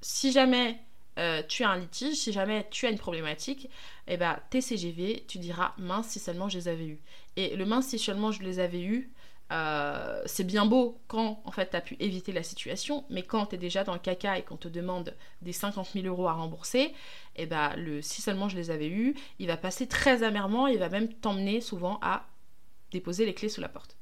si 0.00 0.32
jamais 0.32 0.78
euh, 1.18 1.42
tu 1.48 1.64
as 1.64 1.70
un 1.70 1.78
litige, 1.78 2.16
si 2.16 2.32
jamais 2.32 2.66
tu 2.70 2.86
as 2.86 2.90
une 2.90 2.98
problématique, 2.98 3.70
eh 4.06 4.16
ben 4.16 4.38
tes 4.50 4.60
CGV, 4.60 5.24
tu 5.26 5.38
diras 5.38 5.72
mince 5.78 6.08
si 6.08 6.18
seulement 6.18 6.48
je 6.48 6.58
les 6.58 6.68
avais 6.68 6.86
eus. 6.86 7.00
Et 7.36 7.56
le 7.56 7.64
mince 7.64 7.86
si 7.86 7.98
seulement 7.98 8.32
je 8.32 8.42
les 8.42 8.58
avais 8.58 8.82
eus, 8.82 9.10
euh, 9.52 10.22
c'est 10.26 10.44
bien 10.44 10.66
beau 10.66 11.00
quand 11.06 11.40
en 11.44 11.52
fait 11.52 11.70
tu 11.70 11.76
as 11.76 11.80
pu 11.80 11.96
éviter 12.00 12.32
la 12.32 12.42
situation, 12.42 13.04
mais 13.10 13.22
quand 13.22 13.46
tu 13.46 13.54
es 13.54 13.58
déjà 13.58 13.84
dans 13.84 13.94
le 13.94 13.98
caca 14.00 14.36
et 14.38 14.42
qu'on 14.42 14.56
te 14.56 14.68
demande 14.68 15.14
des 15.40 15.52
50 15.52 15.90
000 15.94 16.06
euros 16.06 16.28
à 16.28 16.32
rembourser, 16.32 16.92
eh 17.36 17.46
ben 17.46 17.74
le 17.76 18.02
si 18.02 18.20
seulement 18.20 18.48
je 18.48 18.56
les 18.56 18.70
avais 18.70 18.88
eus, 18.88 19.14
il 19.38 19.46
va 19.46 19.56
passer 19.56 19.86
très 19.86 20.22
amèrement, 20.22 20.66
il 20.66 20.78
va 20.78 20.88
même 20.88 21.12
t'emmener 21.12 21.60
souvent 21.60 21.98
à 22.02 22.26
déposer 22.90 23.24
les 23.24 23.34
clés 23.34 23.48
sous 23.48 23.60
la 23.60 23.68
porte. 23.68 23.96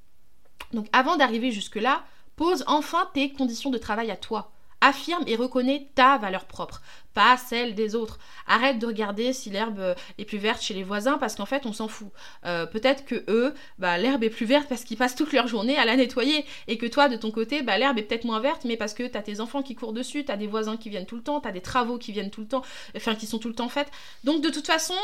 Donc 0.73 0.89
avant 0.93 1.17
d'arriver 1.17 1.53
jusque-là, 1.53 2.05
pose 2.37 2.65
enfin 2.67 3.09
tes 3.15 3.33
conditions 3.33 3.71
de 3.71 3.79
travail 3.79 4.11
à 4.11 4.17
toi. 4.17 4.51
Affirme 4.85 5.25
et 5.27 5.35
reconnais 5.35 5.89
ta 5.95 6.19
valeur 6.19 6.45
propre, 6.45 6.83
pas 7.15 7.39
celle 7.39 7.75
des 7.75 7.95
autres. 7.95 8.19
Arrête 8.47 8.79
de 8.79 8.87
regarder 8.87 9.33
si 9.33 9.49
l'herbe 9.49 9.95
est 10.19 10.25
plus 10.27 10.37
verte 10.37 10.61
chez 10.61 10.75
les 10.75 10.83
voisins 10.83 11.17
parce 11.17 11.37
qu'en 11.37 11.47
fait 11.47 11.65
on 11.65 11.73
s'en 11.73 11.89
fout. 11.89 12.09
Euh, 12.45 12.67
peut-être 12.67 13.07
que 13.07 13.25
eux, 13.29 13.55
bah, 13.79 13.97
l'herbe 13.97 14.23
est 14.25 14.31
plus 14.31 14.45
verte 14.45 14.69
parce 14.69 14.85
qu'ils 14.85 14.99
passent 14.99 15.15
toute 15.17 15.33
leur 15.33 15.47
journée 15.47 15.79
à 15.79 15.87
la 15.87 15.97
nettoyer 15.97 16.45
et 16.69 16.77
que 16.77 16.87
toi 16.87 17.09
de 17.09 17.17
ton 17.17 17.31
côté, 17.31 17.63
bah, 17.63 17.79
l'herbe 17.79 17.99
est 17.99 18.03
peut-être 18.03 18.25
moins 18.25 18.41
verte 18.41 18.65
mais 18.65 18.77
parce 18.77 18.93
que 18.93 19.05
t'as 19.05 19.23
tes 19.23 19.41
enfants 19.41 19.63
qui 19.63 19.75
courent 19.75 19.95
dessus, 19.95 20.25
t'as 20.25 20.37
des 20.37 20.47
voisins 20.47 20.77
qui 20.77 20.91
viennent 20.91 21.07
tout 21.07 21.17
le 21.17 21.23
temps, 21.23 21.41
t'as 21.41 21.53
des 21.53 21.63
travaux 21.63 21.97
qui 21.97 22.13
viennent 22.13 22.31
tout 22.31 22.43
le 22.43 22.49
temps, 22.49 22.63
enfin 22.95 23.15
qui 23.15 23.27
sont 23.27 23.39
tout 23.39 23.49
le 23.49 23.55
temps 23.55 23.71
faits. 23.71 23.91
Donc 24.25 24.43
de 24.43 24.51
toute 24.51 24.67
façon, 24.67 24.95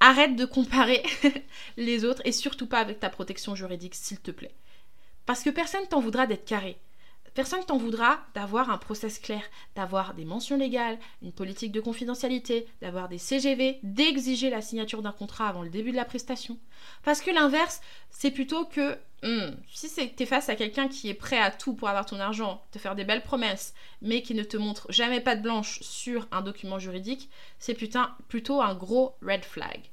arrête 0.00 0.36
de 0.36 0.46
comparer 0.46 1.02
les 1.76 2.04
autres 2.06 2.22
et 2.24 2.32
surtout 2.32 2.66
pas 2.66 2.78
avec 2.78 2.98
ta 3.00 3.10
protection 3.10 3.54
juridique 3.54 3.94
s'il 3.94 4.20
te 4.20 4.30
plaît. 4.30 4.54
Parce 5.26 5.42
que 5.42 5.50
personne 5.50 5.86
t'en 5.88 6.00
voudra 6.00 6.26
d'être 6.26 6.46
carré. 6.46 6.78
Personne 7.36 7.66
t'en 7.66 7.76
voudra 7.76 8.20
d'avoir 8.34 8.70
un 8.70 8.78
process 8.78 9.18
clair, 9.18 9.42
d'avoir 9.74 10.14
des 10.14 10.24
mentions 10.24 10.56
légales, 10.56 10.98
une 11.20 11.32
politique 11.32 11.70
de 11.70 11.82
confidentialité, 11.82 12.66
d'avoir 12.80 13.10
des 13.10 13.18
CGV, 13.18 13.78
d'exiger 13.82 14.48
la 14.48 14.62
signature 14.62 15.02
d'un 15.02 15.12
contrat 15.12 15.46
avant 15.46 15.62
le 15.62 15.68
début 15.68 15.90
de 15.90 15.96
la 15.96 16.06
prestation. 16.06 16.58
Parce 17.04 17.20
que 17.20 17.30
l'inverse, 17.30 17.82
c'est 18.08 18.30
plutôt 18.30 18.64
que 18.64 18.96
hmm, 19.22 19.54
si 19.70 19.94
tu 19.94 20.22
es 20.22 20.26
face 20.26 20.48
à 20.48 20.56
quelqu'un 20.56 20.88
qui 20.88 21.10
est 21.10 21.14
prêt 21.14 21.38
à 21.38 21.50
tout 21.50 21.74
pour 21.74 21.90
avoir 21.90 22.06
ton 22.06 22.20
argent, 22.20 22.64
te 22.72 22.78
faire 22.78 22.94
des 22.94 23.04
belles 23.04 23.22
promesses, 23.22 23.74
mais 24.00 24.22
qui 24.22 24.34
ne 24.34 24.42
te 24.42 24.56
montre 24.56 24.90
jamais 24.90 25.20
pas 25.20 25.36
de 25.36 25.42
blanche 25.42 25.80
sur 25.82 26.26
un 26.32 26.40
document 26.40 26.78
juridique, 26.78 27.28
c'est 27.58 27.74
plutôt 27.74 28.62
un 28.62 28.74
gros 28.74 29.14
red 29.20 29.44
flag. 29.44 29.90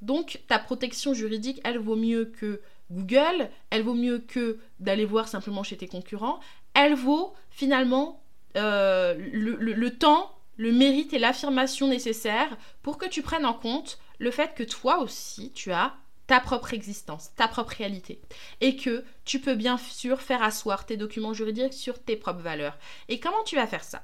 Donc 0.00 0.42
ta 0.46 0.60
protection 0.60 1.12
juridique, 1.12 1.60
elle 1.64 1.78
vaut 1.78 1.96
mieux 1.96 2.26
que 2.26 2.60
Google, 2.90 3.50
elle 3.70 3.82
vaut 3.82 3.94
mieux 3.94 4.18
que 4.18 4.58
d'aller 4.80 5.04
voir 5.04 5.28
simplement 5.28 5.62
chez 5.62 5.76
tes 5.76 5.88
concurrents, 5.88 6.40
elle 6.74 6.94
vaut 6.94 7.34
finalement 7.50 8.22
euh, 8.56 9.14
le, 9.32 9.90
temps, 9.90 10.34
le 10.56 10.72
mérite 10.72 11.12
et 11.12 11.18
l'affirmation 11.18 11.88
nécessaires 11.88 12.56
pour 12.82 12.98
que 12.98 13.06
tu 13.06 13.22
prennes 13.22 13.46
en 13.46 13.54
compte 13.54 13.98
le 14.18 14.30
fait 14.30 14.54
que 14.54 14.62
toi 14.62 14.98
aussi, 14.98 15.52
tu 15.52 15.72
as 15.72 15.94
ta 16.26 16.40
propre 16.40 16.74
existence, 16.74 17.30
ta 17.36 17.48
propre 17.48 17.72
réalité. 17.76 18.20
Et 18.60 18.76
que 18.76 19.04
tu 19.24 19.40
peux 19.40 19.54
bien 19.54 19.78
sûr 19.78 20.20
faire 20.20 20.42
asseoir 20.42 20.86
tes 20.86 20.96
documents 20.96 21.32
juridiques 21.32 21.74
sur 21.74 22.02
tes 22.02 22.16
propres 22.16 22.42
valeurs. 22.42 22.76
Et 23.08 23.18
comment 23.18 23.42
tu 23.44 23.56
vas 23.56 23.66
faire 23.66 23.84
ça? 23.84 24.02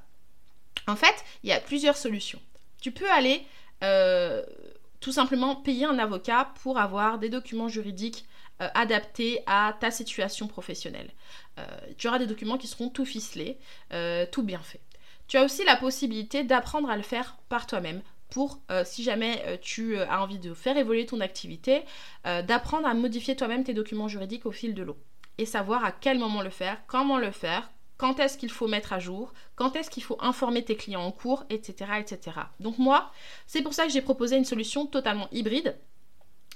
En 0.87 0.97
fait, 0.97 1.15
il 1.43 1.51
y 1.51 1.53
a 1.53 1.61
plusieurs 1.61 1.97
solutions. 1.97 2.41
Tu 2.81 2.93
peux 2.93 3.11
aller 3.11 3.45
euh, 3.83 4.43
tout 5.01 5.13
simplement 5.13 5.57
payer 5.57 5.85
un 5.85 5.99
avocat 5.99 6.51
pour 6.63 6.79
avoir 6.79 7.19
des 7.19 7.29
documents 7.29 7.69
juridiques 7.69 8.25
euh, 8.61 8.69
adaptés 8.75 9.41
à 9.47 9.77
ta 9.81 9.91
situation 9.91 10.47
professionnelle. 10.47 11.11
Euh, 11.59 11.67
tu 11.99 12.07
auras 12.07 12.21
des 12.21 12.27
documents 12.27 12.57
qui 12.57 12.69
seront 12.69 12.89
tout 12.89 13.05
ficelés, 13.05 13.59
euh, 13.93 14.27
tout 14.31 14.45
bien 14.45 14.61
faits. 14.61 14.81
Tu 15.27 15.37
as 15.39 15.45
aussi 15.45 15.65
la 15.65 15.77
possibilité 15.77 16.45
d'apprendre 16.45 16.89
à 16.89 16.97
le 16.97 17.03
faire 17.03 17.37
par 17.49 17.67
toi-même 17.67 18.01
pour, 18.31 18.61
si 18.85 19.05
jamais 19.05 19.61
tu 19.63 19.97
as 19.97 20.21
envie 20.21 20.41
de 20.41 20.55
faire 20.55 20.77
évoluer 20.77 21.07
ton 21.07 21.21
activité, 21.21 21.83
d'apprendre 22.25 22.87
à 22.87 22.93
modifier 22.93 23.37
toi-même 23.37 23.63
tes 23.63 23.75
documents 23.75 24.09
juridiques 24.09 24.45
au 24.45 24.51
fil 24.51 24.75
de 24.75 24.83
l'eau 24.83 24.99
et 25.39 25.47
savoir 25.47 25.85
à 25.85 25.93
quel 25.93 26.19
moment 26.19 26.43
le 26.43 26.51
faire, 26.51 26.79
comment 26.89 27.19
le 27.19 27.31
faire, 27.31 27.71
quand 27.97 28.19
est-ce 28.19 28.37
qu'il 28.37 28.51
faut 28.51 28.67
mettre 28.67 28.93
à 28.93 28.99
jour, 28.99 29.33
quand 29.55 29.77
est-ce 29.77 29.89
qu'il 29.89 30.03
faut 30.03 30.19
informer 30.21 30.65
tes 30.65 30.77
clients 30.77 31.05
en 31.05 31.13
cours, 31.13 31.45
etc. 31.49 31.93
etc. 32.01 32.39
Donc 32.61 32.79
moi, 32.79 33.13
c'est 33.47 33.63
pour 33.63 33.73
ça 33.73 33.87
que 33.87 33.93
j'ai 33.93 34.03
proposé 34.03 34.37
une 34.37 34.45
solution 34.45 34.87
totalement 34.87 35.29
hybride 35.31 35.77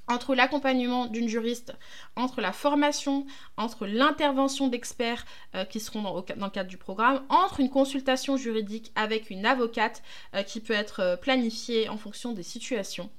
entre 0.09 0.35
l'accompagnement 0.35 1.07
d'une 1.07 1.29
juriste, 1.29 1.75
entre 2.17 2.41
la 2.41 2.53
formation, 2.53 3.27
entre 3.57 3.87
l'intervention 3.87 4.69
d'experts 4.69 5.25
euh, 5.55 5.65
qui 5.65 5.81
seront 5.81 6.03
dans, 6.03 6.15
le 6.17 6.51
cadre 6.51 6.69
du 6.69 6.79
programme, 6.79 7.23
entre 7.29 7.61
une 7.61 7.71
consultation 7.71 8.37
juridique 8.37 8.91
avec 8.95 9.31
une 9.31 9.47
avocate 9.47 10.03
euh, 10.35 10.43
qui 10.43 10.61
peut 10.61 10.73
être 10.73 11.01
euh, 11.01 11.17
planifiée 11.17 11.89
en 11.89 11.97
fonction 11.97 12.33
des 12.33 12.43
situations, 12.43 13.11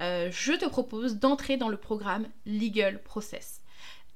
je 0.00 0.52
te 0.52 0.66
propose 0.66 1.16
d'entrer 1.16 1.56
dans 1.56 1.68
le 1.68 1.78
programme 1.78 2.26
Legal 2.44 3.02
Process. 3.02 3.62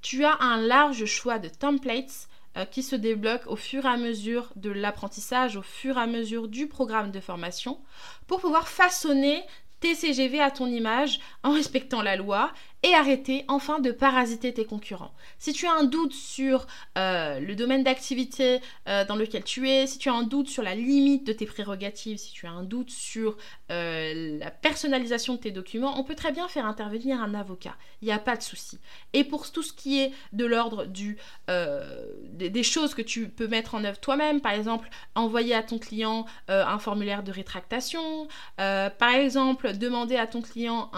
Tu 0.03 0.25
as 0.25 0.37
un 0.41 0.59
large 0.59 1.07
choix 1.07 1.39
de 1.39 1.49
templates 1.49 2.29
qui 2.71 2.83
se 2.83 2.97
débloquent 2.97 3.49
au 3.51 3.57
fur 3.57 3.87
et 3.87 3.89
à 3.89 3.97
mesure 3.97 4.53
de 4.57 4.71
l'apprentissage, 4.71 5.57
au 5.57 5.63
fur 5.63 5.97
et 5.97 6.03
à 6.03 6.07
mesure 6.07 6.49
du 6.49 6.67
programme 6.67 7.11
de 7.11 7.21
formation, 7.21 7.81
pour 8.27 8.41
pouvoir 8.41 8.69
façonner 8.69 9.43
TCGV 9.81 10.41
à 10.41 10.51
ton 10.51 10.67
image 10.67 11.21
en 11.43 11.53
respectant 11.53 12.03
la 12.03 12.17
loi 12.17 12.53
et 12.85 12.95
arrêter 12.95 13.45
enfin 13.49 13.81
de 13.81 13.91
parasiter 13.91 14.55
tes 14.55 14.65
concurrents. 14.65 15.13
Si 15.39 15.53
tu 15.53 15.67
as 15.67 15.73
un 15.73 15.85
doute 15.85 16.13
sur 16.13 16.67
euh, 16.97 17.41
le 17.41 17.57
domaine 17.57 17.83
d'activité 17.83 18.61
euh, 18.89 19.05
dans 19.05 19.17
lequel 19.17 19.43
tu 19.43 19.69
es, 19.69 19.87
si 19.89 19.99
tu 19.99 20.09
as 20.09 20.15
un 20.15 20.23
doute 20.23 20.49
sur 20.49 20.63
la 20.63 20.77
limite 20.77 21.27
de 21.27 21.33
tes 21.33 21.47
prérogatives, 21.47 22.19
si 22.19 22.33
tu 22.33 22.47
as 22.47 22.51
un 22.51 22.63
doute 22.63 22.91
sur 22.91 23.37
euh, 23.73 24.39
la 24.39 24.51
personnalisation 24.53 25.35
de 25.35 25.41
tes 25.41 25.51
documents, 25.51 25.99
on 25.99 26.05
peut 26.05 26.15
très 26.15 26.31
bien 26.31 26.47
faire 26.47 26.67
intervenir 26.67 27.21
un 27.21 27.35
avocat. 27.35 27.75
Il 28.01 28.07
n'y 28.07 28.13
a 28.13 28.19
pas 28.19 28.37
de 28.37 28.43
souci. 28.43 28.79
Et 29.13 29.25
pour 29.25 29.51
tout 29.51 29.63
ce 29.63 29.73
qui 29.73 30.01
est 30.01 30.13
de 30.33 30.45
l'ordre 30.45 30.87
du 30.87 31.19
des, 31.49 32.63
choses 32.63 32.95
que 32.95 33.03
tu 33.03 33.29
peux 33.29 33.49
mettre 33.49 33.75
en 33.75 33.85
œuvre 33.85 33.99
toi-même, 33.99 34.41
par 34.41 34.53
exemple 34.53 34.89
envoyer 35.15 35.55
à 35.55 35.63
ton 35.63 35.79
client 35.79 36.27
un 36.49 36.79
formulaire 36.79 37.23
de 37.23 37.33
rétractation, 37.33 38.29
par 38.57 39.15
exemple 39.15 39.77
demander 39.77 40.17
à 40.17 40.27
ton 40.27 40.43
client 40.43 40.91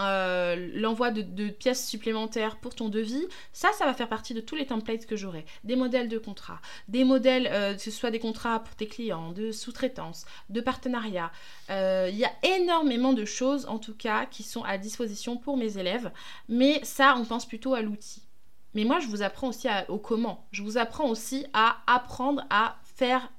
l'envoi 0.75 1.11
de, 1.11 1.21
de 1.21 1.49
pièces 1.49 1.70
supplémentaires 1.73 2.57
pour 2.57 2.75
ton 2.75 2.89
devis, 2.89 3.25
ça, 3.53 3.69
ça 3.77 3.85
va 3.85 3.93
faire 3.93 4.09
partie 4.09 4.33
de 4.33 4.41
tous 4.41 4.55
les 4.55 4.65
templates 4.65 5.05
que 5.05 5.15
j'aurai. 5.15 5.45
Des 5.63 5.75
modèles 5.75 6.09
de 6.09 6.17
contrats, 6.17 6.61
des 6.87 7.03
modèles, 7.03 7.47
euh, 7.51 7.73
que 7.75 7.81
ce 7.81 7.91
soit 7.91 8.11
des 8.11 8.19
contrats 8.19 8.59
pour 8.59 8.75
tes 8.75 8.87
clients, 8.87 9.31
de 9.31 9.51
sous-traitance, 9.51 10.25
de 10.49 10.61
partenariat. 10.61 11.31
Euh, 11.69 12.09
il 12.11 12.17
y 12.17 12.25
a 12.25 12.31
énormément 12.43 13.13
de 13.13 13.25
choses, 13.25 13.65
en 13.67 13.79
tout 13.79 13.95
cas, 13.95 14.25
qui 14.25 14.43
sont 14.43 14.63
à 14.63 14.77
disposition 14.77 15.37
pour 15.37 15.57
mes 15.57 15.77
élèves. 15.77 16.11
Mais 16.49 16.79
ça, 16.83 17.15
on 17.17 17.25
pense 17.25 17.45
plutôt 17.45 17.73
à 17.73 17.81
l'outil. 17.81 18.23
Mais 18.73 18.85
moi, 18.85 18.99
je 18.99 19.07
vous 19.07 19.21
apprends 19.21 19.49
aussi 19.49 19.67
au 19.89 19.97
comment. 19.97 20.47
Je 20.51 20.63
vous 20.63 20.77
apprends 20.77 21.09
aussi 21.09 21.45
à 21.53 21.77
apprendre 21.87 22.43
à 22.49 22.77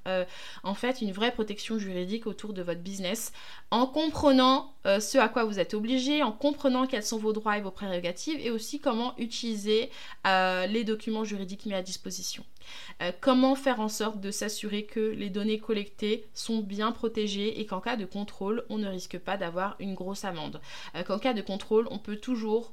euh, 0.06 0.24
en 0.62 0.74
fait 0.74 1.00
une 1.00 1.12
vraie 1.12 1.32
protection 1.32 1.78
juridique 1.78 2.26
autour 2.26 2.52
de 2.52 2.62
votre 2.62 2.80
business 2.80 3.32
en 3.70 3.86
comprenant 3.86 4.74
euh, 4.86 5.00
ce 5.00 5.18
à 5.18 5.28
quoi 5.28 5.44
vous 5.44 5.58
êtes 5.58 5.74
obligé, 5.74 6.22
en 6.22 6.32
comprenant 6.32 6.86
quels 6.86 7.02
sont 7.02 7.18
vos 7.18 7.32
droits 7.32 7.58
et 7.58 7.60
vos 7.60 7.70
prérogatives 7.70 8.38
et 8.40 8.50
aussi 8.50 8.80
comment 8.80 9.14
utiliser 9.18 9.90
euh, 10.26 10.66
les 10.66 10.84
documents 10.84 11.24
juridiques 11.24 11.66
mis 11.66 11.74
à 11.74 11.82
disposition. 11.82 12.44
comment 13.20 13.54
faire 13.54 13.80
en 13.80 13.88
sorte 13.88 14.20
de 14.20 14.30
s'assurer 14.30 14.84
que 14.84 15.00
les 15.00 15.30
données 15.30 15.58
collectées 15.58 16.26
sont 16.34 16.58
bien 16.58 16.92
protégées 16.92 17.60
et 17.60 17.66
qu'en 17.66 17.80
cas 17.80 17.96
de 17.96 18.04
contrôle, 18.04 18.64
on 18.68 18.78
ne 18.78 18.88
risque 18.88 19.18
pas 19.18 19.36
d'avoir 19.36 19.76
une 19.80 19.94
grosse 19.94 20.24
amende. 20.24 20.60
qu'en 21.06 21.18
cas 21.18 21.34
de 21.34 21.42
contrôle, 21.42 21.88
on 21.90 21.98
peut 21.98 22.16
toujours 22.16 22.72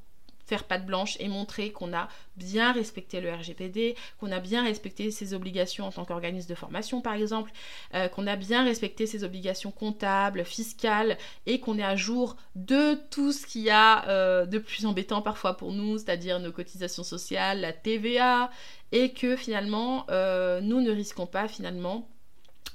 faire 0.50 0.64
patte 0.64 0.86
blanche 0.86 1.16
et 1.20 1.28
montrer 1.28 1.72
qu'on 1.72 1.94
a 1.94 2.10
bien 2.36 2.72
respecté 2.72 3.22
le 3.22 3.32
RGPD, 3.32 3.96
qu'on 4.20 4.32
a 4.32 4.40
bien 4.40 4.64
respecté 4.64 5.12
ses 5.12 5.34
obligations 5.34 5.86
en 5.86 5.92
tant 5.92 6.06
qu'organisme 6.06 6.50
de 6.50 6.56
formation 6.56 7.02
par 7.02 7.14
exemple, 7.14 7.52
euh, 7.94 8.08
qu'on 8.08 8.26
a 8.26 8.36
bien 8.36 8.64
respecté 8.64 9.06
ses 9.06 9.24
obligations 9.24 9.72
comptables, 9.72 10.44
fiscales 10.44 11.18
et 11.46 11.60
qu'on 11.60 11.78
est 11.78 11.84
à 11.84 11.96
jour 11.96 12.36
de 12.56 12.96
tout 13.12 13.32
ce 13.32 13.46
qu'il 13.46 13.62
y 13.62 13.70
a 13.70 14.08
euh, 14.10 14.46
de 14.46 14.58
plus 14.58 14.86
embêtant 14.86 15.22
parfois 15.22 15.56
pour 15.56 15.72
nous, 15.72 16.00
c'est-à-dire 16.00 16.40
nos 16.40 16.52
cotisations 16.52 17.04
sociales, 17.04 17.62
la 17.62 17.74
TVA, 17.74 18.50
et 18.92 19.14
que 19.14 19.36
finalement 19.36 20.08
euh, 20.10 20.62
nous 20.62 20.82
ne 20.82 20.92
risquons 20.92 21.28
pas 21.28 21.48
finalement 21.48 22.10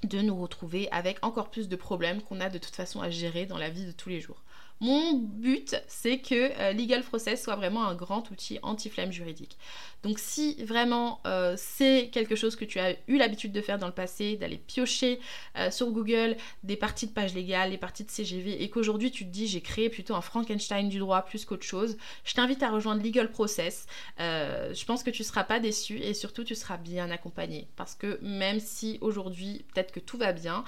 de 0.04 0.20
nous 0.20 0.40
retrouver 0.40 0.88
avec 0.92 1.24
encore 1.24 1.50
plus 1.50 1.68
de 1.68 1.76
problèmes 1.76 2.22
qu'on 2.22 2.40
a 2.40 2.50
de 2.50 2.58
toute 2.58 2.74
façon 2.74 3.00
à 3.00 3.10
gérer 3.10 3.46
dans 3.46 3.58
la 3.58 3.70
vie 3.70 3.86
de 3.86 3.92
tous 3.92 4.10
les 4.10 4.20
jours. 4.20 4.44
Mon 4.84 5.14
but, 5.14 5.76
c'est 5.88 6.18
que 6.18 6.34
euh, 6.60 6.74
Legal 6.74 7.02
Process 7.02 7.42
soit 7.42 7.56
vraiment 7.56 7.86
un 7.86 7.94
grand 7.94 8.30
outil 8.30 8.58
anti-flemme 8.62 9.10
juridique. 9.10 9.56
Donc 10.02 10.18
si 10.18 10.62
vraiment 10.62 11.22
euh, 11.26 11.54
c'est 11.56 12.10
quelque 12.12 12.36
chose 12.36 12.54
que 12.54 12.66
tu 12.66 12.78
as 12.78 12.94
eu 13.08 13.16
l'habitude 13.16 13.50
de 13.52 13.62
faire 13.62 13.78
dans 13.78 13.86
le 13.86 13.94
passé, 13.94 14.36
d'aller 14.36 14.58
piocher 14.58 15.20
euh, 15.56 15.70
sur 15.70 15.90
Google 15.90 16.36
des 16.64 16.76
parties 16.76 17.06
de 17.06 17.12
pages 17.12 17.32
légales, 17.32 17.70
des 17.70 17.78
parties 17.78 18.04
de 18.04 18.10
CGV, 18.10 18.62
et 18.62 18.68
qu'aujourd'hui 18.68 19.10
tu 19.10 19.24
te 19.24 19.30
dis 19.30 19.46
j'ai 19.46 19.62
créé 19.62 19.88
plutôt 19.88 20.14
un 20.14 20.20
Frankenstein 20.20 20.90
du 20.90 20.98
droit 20.98 21.22
plus 21.22 21.46
qu'autre 21.46 21.64
chose, 21.64 21.96
je 22.22 22.34
t'invite 22.34 22.62
à 22.62 22.68
rejoindre 22.68 23.02
Legal 23.02 23.30
Process. 23.30 23.86
je 24.18 24.84
pense 24.84 25.02
que 25.02 25.08
tu 25.08 25.22
ne 25.22 25.26
seras 25.26 25.44
pas 25.44 25.60
déçu 25.60 25.96
et 25.96 26.12
surtout 26.12 26.44
tu 26.44 26.54
seras 26.54 26.76
bien 26.76 27.10
accompagné. 27.10 27.68
Parce 27.76 27.94
que 27.94 28.18
même 28.20 28.60
si 28.60 28.98
aujourd'hui 29.00 29.64
peut-être 29.72 29.92
que 29.92 30.00
tout 30.00 30.18
va 30.18 30.32
bien, 30.32 30.62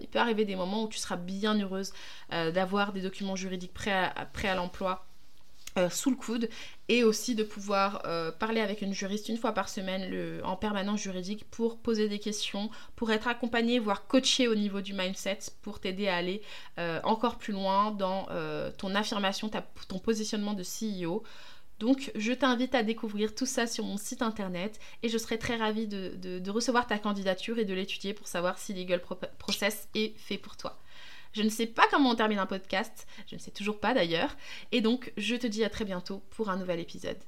il 0.00 0.06
peut 0.06 0.20
arriver 0.20 0.44
des 0.44 0.54
moments 0.54 0.84
où 0.84 0.88
tu 0.88 0.98
seras 0.98 1.16
bien 1.16 1.60
heureuse 1.60 1.92
d'avoir 2.30 2.92
des 2.92 3.00
documents 3.00 3.34
juridique 3.48 3.72
prêt 3.74 3.90
à, 3.90 4.54
l'emploi 4.54 5.06
euh, 5.76 5.88
sous 5.90 6.10
le 6.10 6.16
coude 6.16 6.48
et 6.88 7.02
aussi 7.02 7.34
de 7.34 7.42
pouvoir 7.42 8.02
euh, 8.04 8.30
parler 8.30 8.60
avec 8.60 8.82
une 8.82 8.92
juriste 8.92 9.28
une 9.28 9.36
fois 9.36 9.52
par 9.52 9.68
semaine 9.68 10.40
en 10.44 10.56
permanence 10.56 11.00
juridique 11.00 11.44
pour 11.50 11.78
poser 11.78 12.08
des 12.08 12.18
questions, 12.18 12.70
pour 12.96 13.10
être 13.10 13.28
accompagné, 13.28 13.78
voire 13.78 14.06
coaché 14.06 14.48
au 14.48 14.54
niveau 14.54 14.80
du 14.80 14.92
mindset 14.92 15.38
pour 15.62 15.80
t'aider 15.80 16.08
à 16.08 16.16
aller 16.16 16.42
euh, 16.78 17.00
encore 17.04 17.38
plus 17.38 17.52
loin 17.52 17.90
dans 17.90 18.26
ton 18.76 18.94
affirmation, 18.94 19.50
ton 19.88 19.98
positionnement 19.98 20.54
de 20.54 20.62
CEO. 20.62 21.22
Donc 21.78 22.10
je 22.16 22.32
t'invite 22.32 22.74
à 22.74 22.82
découvrir 22.82 23.34
tout 23.34 23.46
ça 23.46 23.66
sur 23.66 23.84
mon 23.84 23.96
site 23.96 24.22
internet 24.22 24.80
et 25.02 25.08
je 25.08 25.16
serai 25.16 25.38
très 25.38 25.56
ravie 25.56 25.86
de, 25.86 26.50
recevoir 26.50 26.86
ta 26.86 26.98
candidature 26.98 27.58
et 27.58 27.64
de 27.64 27.74
l'étudier 27.74 28.14
pour 28.14 28.26
savoir 28.26 28.58
si 28.58 28.74
Legal 28.74 29.00
Process 29.38 29.88
est 29.94 30.16
fait 30.18 30.38
pour 30.38 30.56
toi. 30.56 30.76
Je 31.32 31.42
ne 31.42 31.48
sais 31.48 31.66
pas 31.66 31.86
comment 31.90 32.10
on 32.10 32.14
termine 32.14 32.38
un 32.38 32.46
podcast, 32.46 33.06
je 33.26 33.34
ne 33.34 33.40
sais 33.40 33.50
toujours 33.50 33.80
pas 33.80 33.94
d'ailleurs, 33.94 34.36
et 34.72 34.80
donc 34.80 35.12
je 35.16 35.36
te 35.36 35.46
dis 35.46 35.64
à 35.64 35.70
très 35.70 35.84
bientôt 35.84 36.22
pour 36.30 36.50
un 36.50 36.56
nouvel 36.56 36.80
épisode. 36.80 37.18